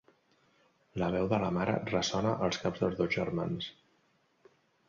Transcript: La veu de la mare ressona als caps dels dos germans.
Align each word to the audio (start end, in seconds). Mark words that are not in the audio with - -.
La 1.01 1.09
veu 1.15 1.29
de 1.33 1.39
la 1.43 1.51
mare 1.59 1.77
ressona 1.91 2.33
als 2.47 2.59
caps 2.65 2.83
dels 2.85 2.99
dos 3.03 3.15
germans. 3.19 3.71